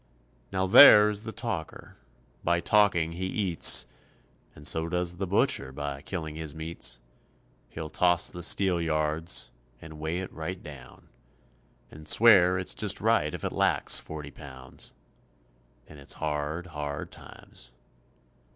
Now 0.51 0.65
there 0.65 1.11
is 1.11 1.21
the 1.25 1.31
talker, 1.31 1.95
by 2.43 2.59
talking 2.59 3.11
he 3.11 3.27
eats, 3.27 3.85
And 4.55 4.65
so 4.65 4.89
does 4.89 5.17
the 5.17 5.27
butcher 5.27 5.71
by 5.71 6.01
killing 6.01 6.33
his 6.33 6.55
meats. 6.55 6.99
He'll 7.69 7.91
toss 7.91 8.27
the 8.27 8.41
steelyards, 8.41 9.51
and 9.79 9.99
weigh 9.99 10.17
it 10.17 10.33
right 10.33 10.63
down, 10.63 11.09
And 11.91 12.07
swear 12.07 12.57
it's 12.57 12.73
just 12.73 12.99
right 12.99 13.31
if 13.31 13.43
it 13.43 13.51
lacks 13.51 13.99
forty 13.99 14.31
pounds, 14.31 14.95
And 15.85 15.99
it's 15.99 16.13
hard, 16.15 16.65
hard 16.73 17.11
times. 17.11 17.71